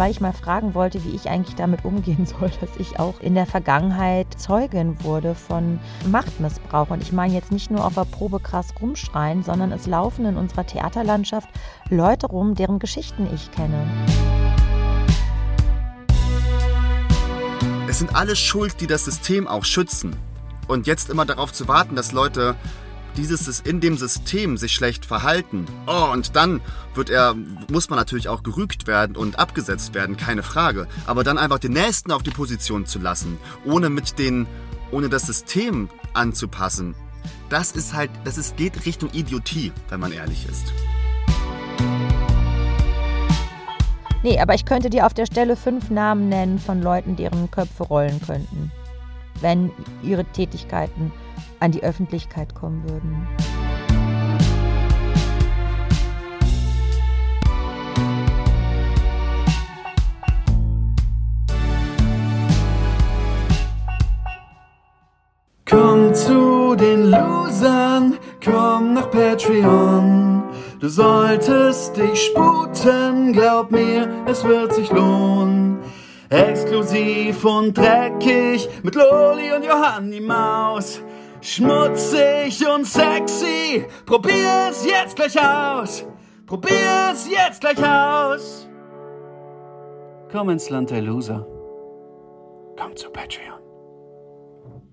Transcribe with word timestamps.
weil 0.00 0.10
ich 0.12 0.22
mal 0.22 0.32
fragen 0.32 0.72
wollte, 0.72 1.04
wie 1.04 1.14
ich 1.14 1.28
eigentlich 1.28 1.56
damit 1.56 1.84
umgehen 1.84 2.24
soll, 2.40 2.50
dass 2.62 2.70
ich 2.78 2.98
auch 2.98 3.20
in 3.20 3.34
der 3.34 3.44
Vergangenheit 3.44 4.26
Zeugin 4.38 5.04
wurde 5.04 5.34
von 5.34 5.78
Machtmissbrauch. 6.06 6.88
Und 6.88 7.02
ich 7.02 7.12
meine 7.12 7.34
jetzt 7.34 7.52
nicht 7.52 7.70
nur 7.70 7.84
auf 7.84 7.96
der 7.96 8.06
Probe 8.06 8.40
krass 8.40 8.68
rumschreien, 8.80 9.42
sondern 9.42 9.72
es 9.72 9.86
laufen 9.86 10.24
in 10.24 10.38
unserer 10.38 10.64
Theaterlandschaft 10.64 11.50
Leute 11.90 12.28
rum, 12.28 12.54
deren 12.54 12.78
Geschichten 12.78 13.28
ich 13.34 13.50
kenne. 13.50 13.86
Es 17.86 17.98
sind 17.98 18.16
alle 18.16 18.36
schuld, 18.36 18.80
die 18.80 18.86
das 18.86 19.04
System 19.04 19.46
auch 19.46 19.66
schützen. 19.66 20.16
Und 20.66 20.86
jetzt 20.86 21.10
immer 21.10 21.26
darauf 21.26 21.52
zu 21.52 21.68
warten, 21.68 21.94
dass 21.94 22.12
Leute 22.12 22.56
dieses 23.16 23.60
in 23.60 23.80
dem 23.80 23.96
System 23.96 24.56
sich 24.56 24.72
schlecht 24.72 25.04
verhalten. 25.04 25.66
Oh, 25.86 26.10
und 26.12 26.36
dann 26.36 26.60
wird 26.94 27.10
er, 27.10 27.34
muss 27.70 27.90
man 27.90 27.98
natürlich 27.98 28.28
auch 28.28 28.42
gerügt 28.42 28.86
werden 28.86 29.16
und 29.16 29.38
abgesetzt 29.38 29.94
werden, 29.94 30.16
keine 30.16 30.42
Frage. 30.42 30.86
Aber 31.06 31.24
dann 31.24 31.38
einfach 31.38 31.58
den 31.58 31.72
Nächsten 31.72 32.12
auf 32.12 32.22
die 32.22 32.30
Position 32.30 32.86
zu 32.86 32.98
lassen, 32.98 33.38
ohne 33.64 33.90
mit 33.90 34.18
den, 34.18 34.46
ohne 34.90 35.08
das 35.08 35.26
System 35.26 35.88
anzupassen, 36.14 36.94
das 37.48 37.72
ist 37.72 37.94
halt, 37.94 38.10
das 38.24 38.38
ist, 38.38 38.56
geht 38.56 38.86
Richtung 38.86 39.10
Idiotie, 39.12 39.72
wenn 39.88 40.00
man 40.00 40.12
ehrlich 40.12 40.46
ist. 40.48 40.72
Nee, 44.22 44.38
aber 44.38 44.54
ich 44.54 44.64
könnte 44.66 44.90
dir 44.90 45.06
auf 45.06 45.14
der 45.14 45.26
Stelle 45.26 45.56
fünf 45.56 45.90
Namen 45.90 46.28
nennen 46.28 46.58
von 46.58 46.82
Leuten, 46.82 47.16
deren 47.16 47.50
Köpfe 47.50 47.84
rollen 47.84 48.20
könnten, 48.20 48.70
wenn 49.40 49.72
ihre 50.02 50.24
Tätigkeiten 50.26 51.10
an 51.60 51.72
die 51.72 51.82
Öffentlichkeit 51.82 52.54
kommen 52.54 52.82
würden. 52.88 53.26
Komm 65.68 66.14
zu 66.14 66.74
den 66.74 67.10
Losern, 67.10 68.18
komm 68.44 68.94
nach 68.94 69.10
Patreon. 69.10 70.42
Du 70.80 70.88
solltest 70.88 71.96
dich 71.96 72.26
sputen, 72.26 73.32
glaub 73.32 73.70
mir, 73.70 74.08
es 74.26 74.42
wird 74.44 74.72
sich 74.72 74.90
lohnen. 74.90 75.78
Exklusiv 76.30 77.44
und 77.44 77.76
dreckig 77.76 78.68
mit 78.82 78.94
Loli 78.94 79.52
und 79.54 79.64
Johanni 79.64 80.20
Maus. 80.20 81.02
Schmutzig 81.42 82.66
und 82.66 82.86
sexy, 82.86 83.86
probier 84.04 84.68
es 84.70 84.84
jetzt 84.84 85.16
gleich 85.16 85.38
aus. 85.40 86.04
Probier 86.46 87.10
es 87.12 87.28
jetzt 87.30 87.60
gleich 87.60 87.78
aus. 87.78 88.68
Komm 90.30 90.50
ins 90.50 90.68
Land 90.68 90.90
der 90.90 91.02
Loser. 91.02 91.46
Komm 92.76 92.94
zu 92.94 93.10
Patreon. 93.10 93.60